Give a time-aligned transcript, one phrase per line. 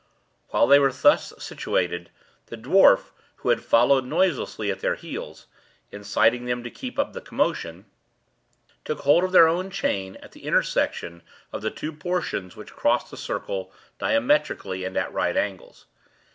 [0.47, 2.09] While they were thus situated,
[2.47, 5.45] the dwarf, who had followed noiselessly at their heels,
[5.91, 7.85] inciting them to keep up the commotion,
[8.83, 11.21] took hold of their own chain at the intersection
[11.53, 15.85] of the two portions which crossed the circle diametrically and at right angles.